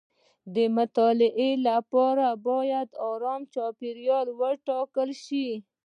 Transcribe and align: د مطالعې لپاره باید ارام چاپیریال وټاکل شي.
د 0.55 0.57
مطالعې 0.77 1.51
لپاره 1.67 2.27
باید 2.47 2.89
ارام 3.09 3.41
چاپیریال 3.53 4.27
وټاکل 4.39 5.09
شي. 5.25 5.47